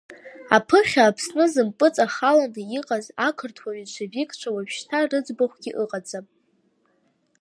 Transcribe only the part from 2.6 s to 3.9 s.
иҟаз ақырҭуа